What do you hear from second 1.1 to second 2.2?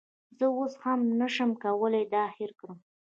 نشم کولی